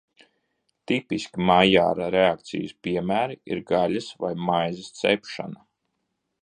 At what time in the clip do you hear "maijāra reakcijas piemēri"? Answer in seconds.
1.49-3.39